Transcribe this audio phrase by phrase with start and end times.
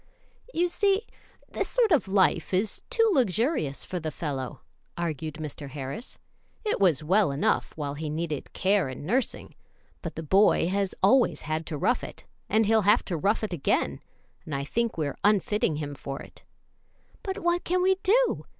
[0.51, 1.05] "You see,
[1.47, 4.61] this sort of life is too luxurious for the fellow,"
[4.97, 5.69] argued Mr.
[5.69, 6.17] Harris.
[6.65, 9.53] "It was well enough while he needed care and nursing,
[10.01, 13.53] but the boy has always had to rough it, and he'll have to rough it
[13.53, 13.99] again;
[14.43, 16.45] and I think we're unfitting him for it."
[17.21, 18.45] "But what can we do?